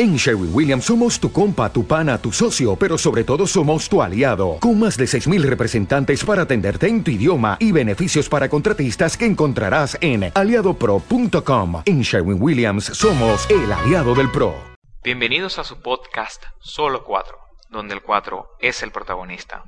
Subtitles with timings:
[0.00, 4.00] En Sherwin Williams somos tu compa, tu pana, tu socio, pero sobre todo somos tu
[4.00, 9.16] aliado, con más de 6.000 representantes para atenderte en tu idioma y beneficios para contratistas
[9.16, 11.82] que encontrarás en aliadopro.com.
[11.84, 14.54] En Sherwin Williams somos el aliado del PRO.
[15.02, 17.36] Bienvenidos a su podcast Solo 4,
[17.68, 19.64] donde el 4 es el protagonista.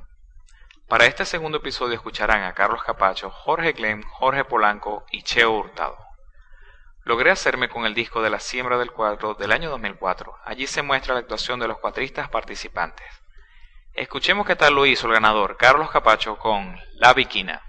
[0.87, 5.97] Para este segundo episodio escucharán a Carlos Capacho, Jorge Glem, Jorge Polanco y Cheo Hurtado.
[7.03, 10.35] Logré hacerme con el disco de la siembra del cuadro del año 2004.
[10.45, 13.07] Allí se muestra la actuación de los cuatristas participantes.
[13.93, 17.61] Escuchemos qué tal lo hizo el ganador Carlos Capacho con La Viquina.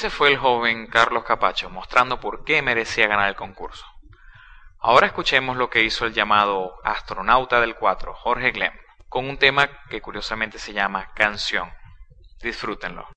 [0.00, 3.84] Ese fue el joven Carlos Capacho, mostrando por qué merecía ganar el concurso.
[4.78, 8.72] Ahora escuchemos lo que hizo el llamado astronauta del 4, Jorge Glem,
[9.10, 11.70] con un tema que curiosamente se llama Canción.
[12.40, 13.08] Disfrútenlo.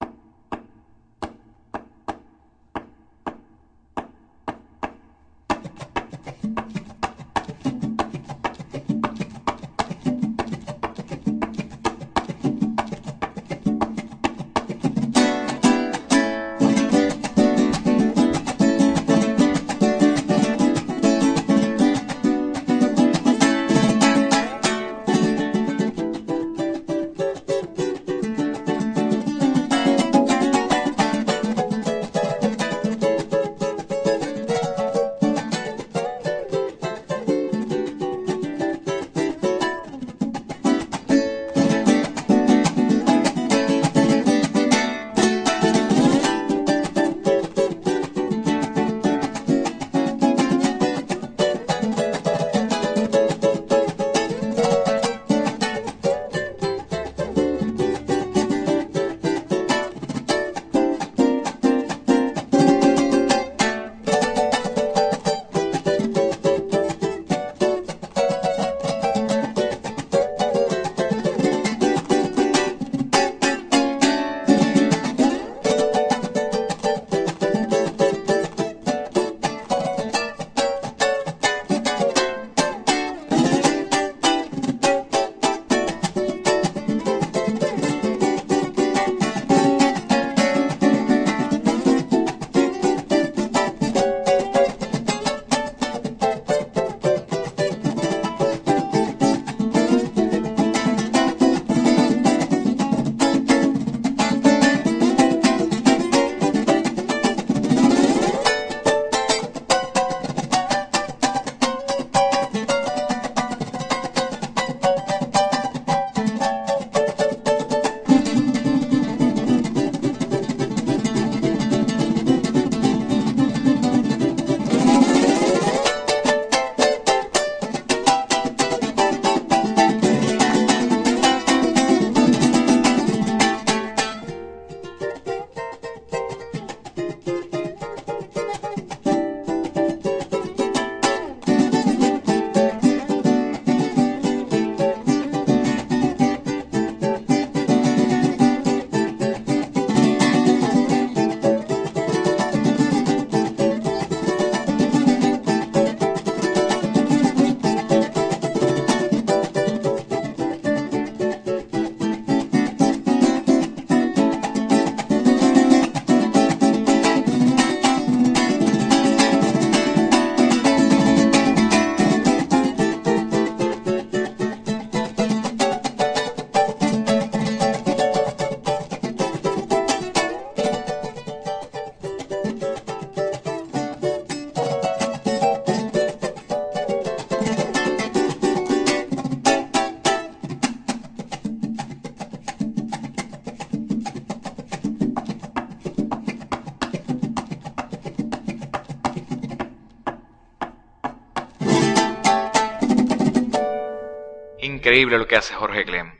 [204.93, 206.19] Increíble lo que hace Jorge Clem.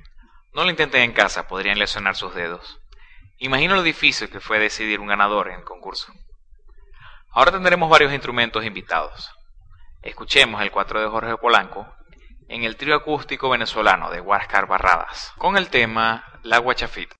[0.56, 2.80] No lo intenten en casa, podrían lesionar sus dedos.
[3.38, 6.12] Imagino lo difícil que fue decidir un ganador en el concurso.
[7.30, 9.30] Ahora tendremos varios instrumentos invitados.
[10.02, 11.86] Escuchemos el 4 de Jorge Polanco
[12.50, 17.16] en el trío acústico venezolano de Huáscar Barradas, con el tema La Guachafita.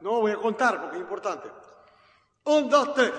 [0.00, 1.48] No voy a contar porque es importante.
[2.44, 3.12] Un, dos, tres.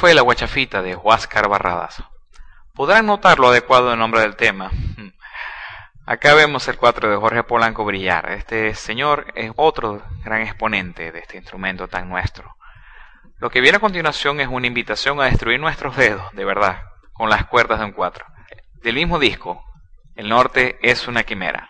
[0.00, 2.02] Fue la guachafita de Huáscar Barradas.
[2.74, 4.70] Podrán notar lo adecuado del nombre del tema.
[6.06, 8.30] Acá vemos el 4 de Jorge Polanco brillar.
[8.32, 12.56] Este señor es otro gran exponente de este instrumento tan nuestro.
[13.40, 17.28] Lo que viene a continuación es una invitación a destruir nuestros dedos, de verdad, con
[17.28, 18.24] las cuerdas de un 4.
[18.82, 19.62] Del mismo disco,
[20.16, 21.68] El Norte es una quimera.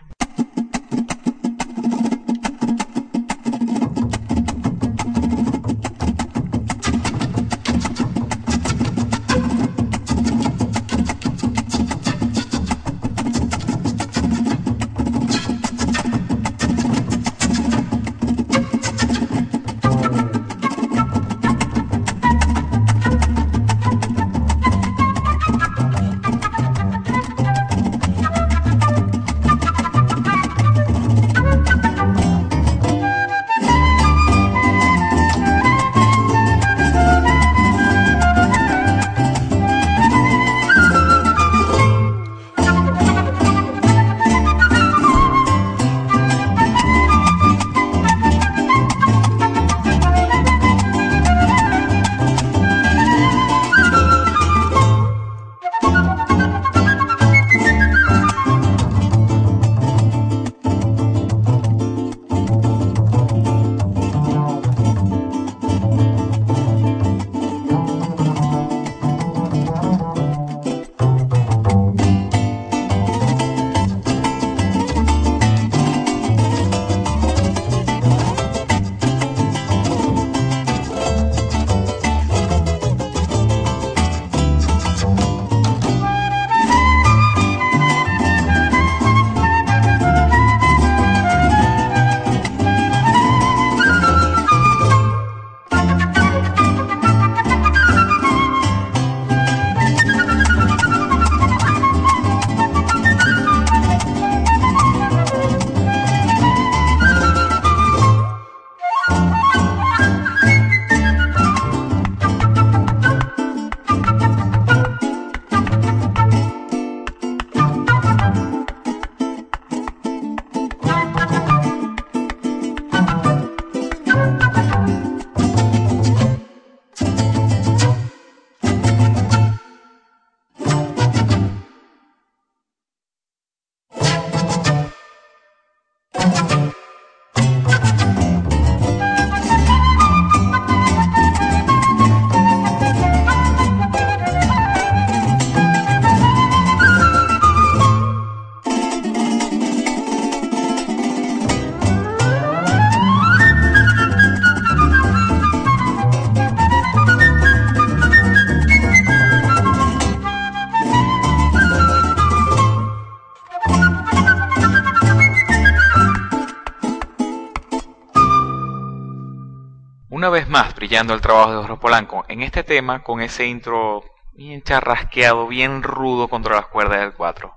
[170.91, 176.27] El trabajo de Jorge Polanco en este tema con ese intro bien charrasqueado, bien rudo
[176.27, 177.55] contra las cuerdas del 4.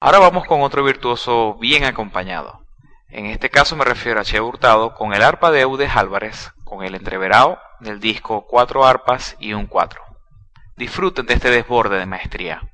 [0.00, 2.64] Ahora vamos con otro virtuoso bien acompañado.
[3.08, 6.84] En este caso me refiero a Che Hurtado con el arpa de Eudes Álvarez, con
[6.84, 10.00] el entreverado del disco Cuatro arpas y un 4.
[10.76, 12.70] Disfruten de este desborde de maestría.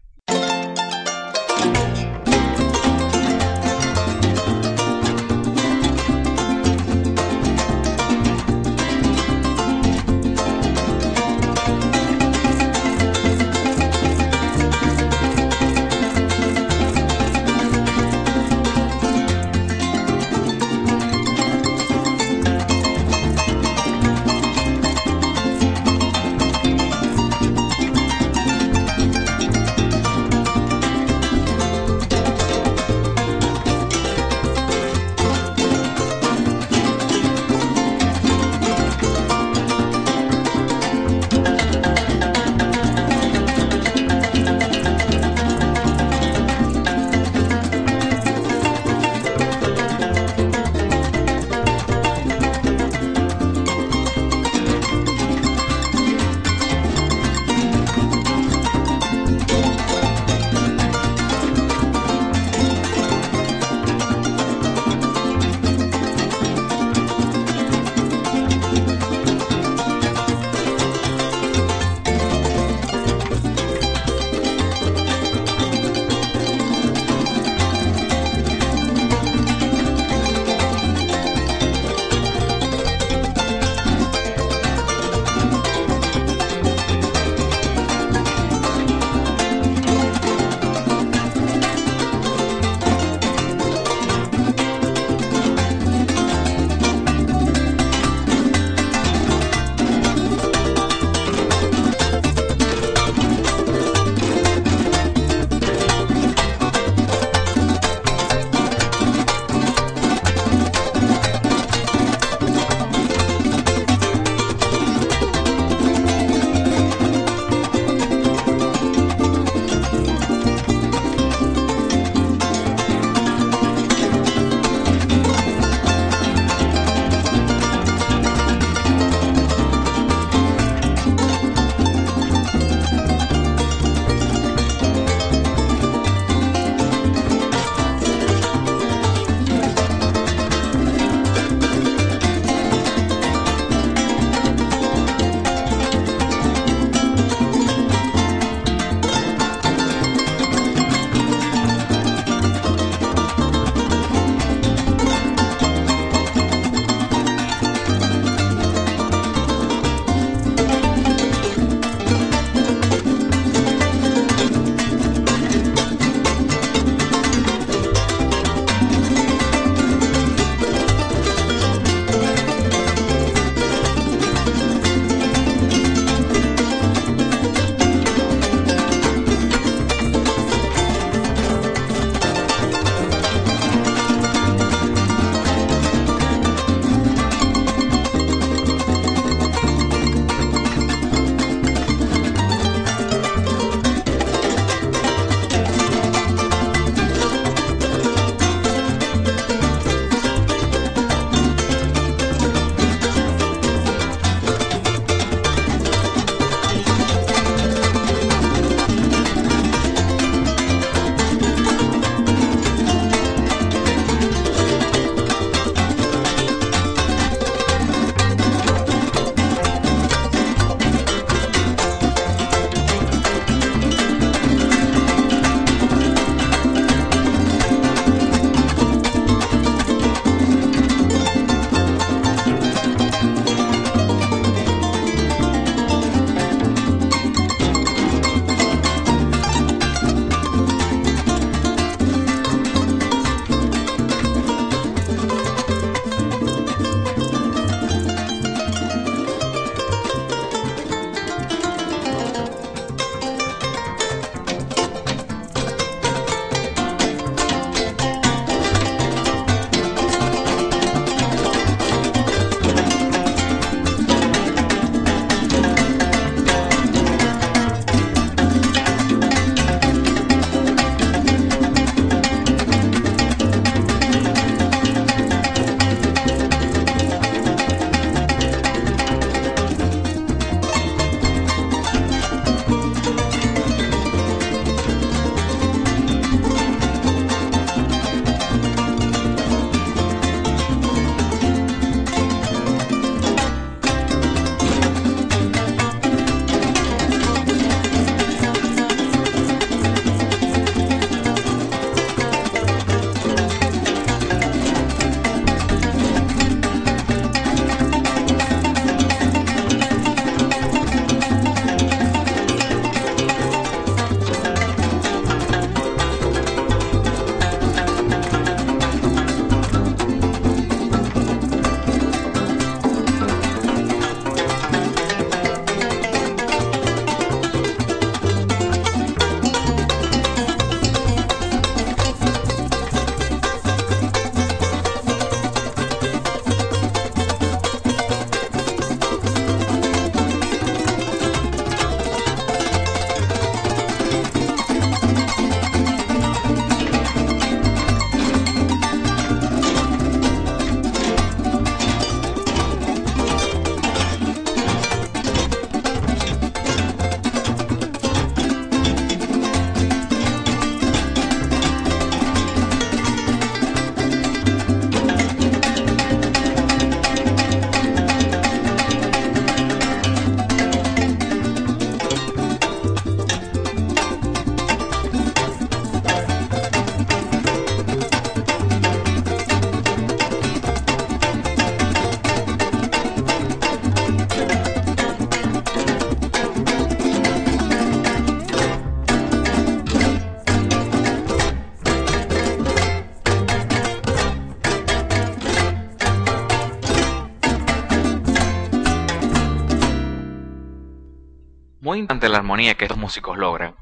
[402.09, 403.75] La armonía que estos músicos logran.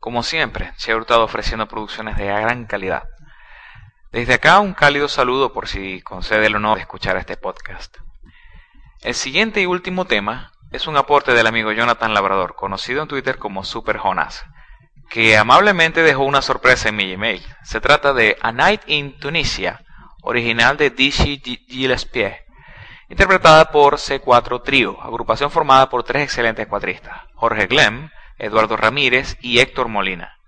[0.00, 3.04] Como siempre, Che Hurtado ofreciendo producciones de gran calidad.
[4.12, 7.96] Desde acá un cálido saludo por si concede el honor de escuchar este podcast.
[9.00, 13.38] El siguiente y último tema es un aporte del amigo Jonathan Labrador, conocido en Twitter
[13.38, 14.44] como Super Jonas,
[15.08, 17.44] que amablemente dejó una sorpresa en mi email.
[17.62, 19.84] Se trata de A Night in Tunisia,
[20.22, 22.47] original de Dizzy Gillespie,
[23.08, 29.58] interpretada por C4 Trio, agrupación formada por tres excelentes cuatristas, Jorge Glem, Eduardo Ramírez y
[29.60, 30.38] Héctor Molina.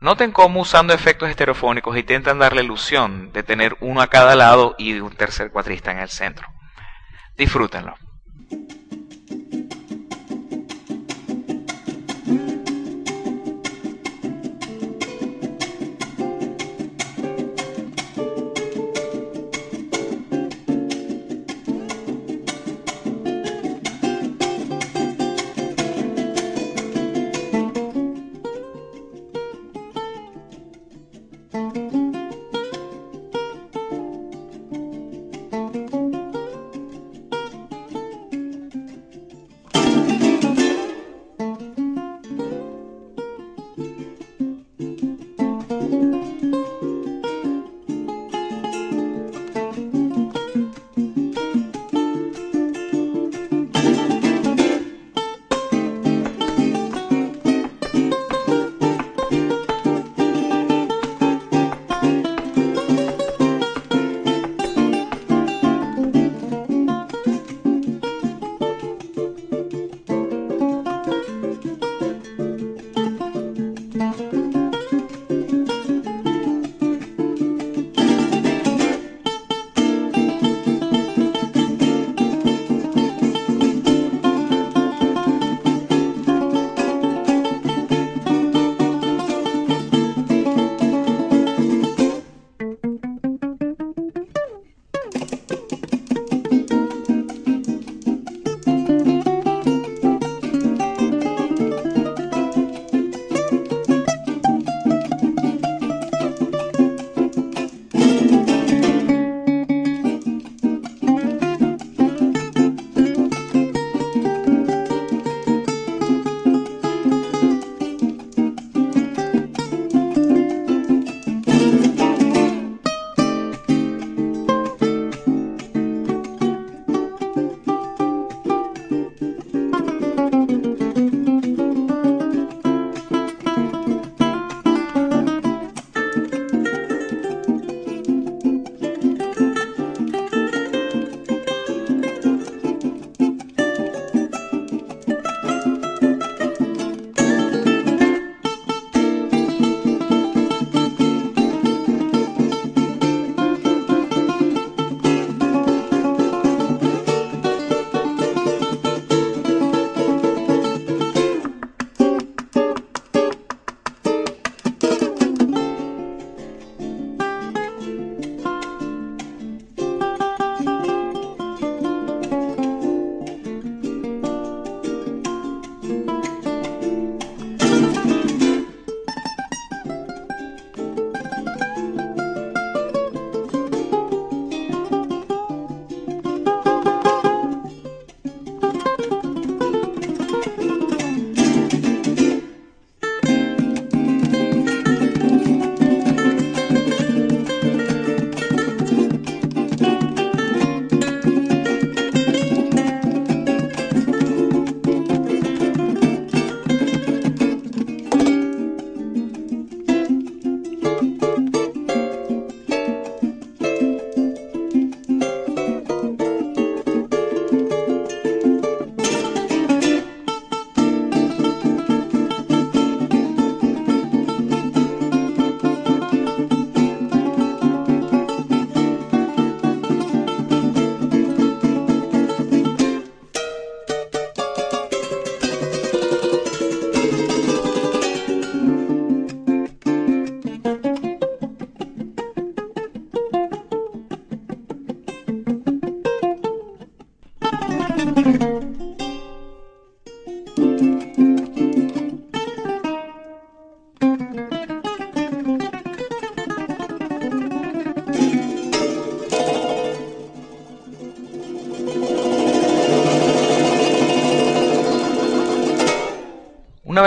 [0.00, 4.74] Noten cómo usando efectos estereofónicos intentan dar la ilusión de tener uno a cada lado
[4.78, 6.48] y un tercer cuatrista en el centro.
[7.36, 7.96] Disfrútenlo.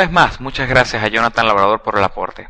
[0.03, 2.49] Vez más, muchas gracias a Jonathan Labrador por el aporte.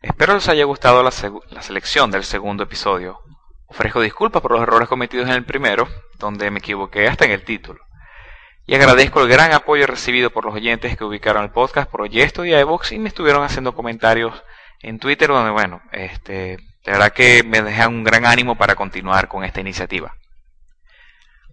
[0.00, 3.18] Espero les haya gustado la, selección del segundo episodio.
[3.66, 5.88] Ofrezco disculpas por los errores cometidos en el primero,
[6.20, 7.80] donde me equivoqué hasta en el título.
[8.66, 12.44] Y agradezco el gran apoyo recibido por los oyentes que ubicaron el podcast por Oyesto
[12.44, 14.44] y iVoox y me estuvieron haciendo comentarios
[14.80, 19.26] en Twitter donde, bueno, este, de verdad que me dejan un gran ánimo para continuar
[19.26, 20.14] con esta iniciativa.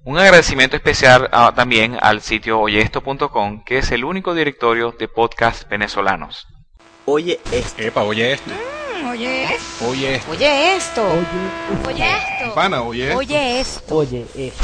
[0.03, 6.47] Un agradecimiento especial también al sitio oyesto.com, que es el único directorio de podcasts venezolanos.
[7.05, 7.79] Oye esto.
[7.83, 8.49] Epa, oye esto.
[8.49, 9.87] Mm, oye esto.
[9.87, 10.31] Oye esto.
[10.31, 11.07] Oye esto.
[11.87, 12.55] Oye esto.
[12.55, 13.17] Pana, oye esto.
[13.19, 13.95] Oye esto.
[13.95, 14.63] Oye esto.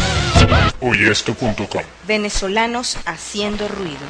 [0.81, 1.83] Oyeesto.com.
[2.07, 4.07] Venezolanos haciendo ruido.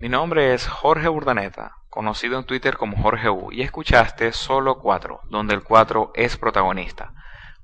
[0.00, 5.20] Mi nombre es Jorge Urdaneta, conocido en Twitter como Jorge U, y escuchaste Solo 4,
[5.30, 7.12] donde el 4 es protagonista.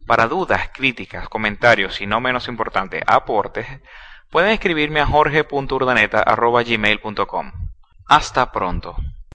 [0.06, 3.66] Para dudas, críticas, comentarios y no menos importante, aportes,
[4.30, 7.52] pueden escribirme a jorge.urdaneta.gmail.com.
[8.06, 8.96] Hasta pronto.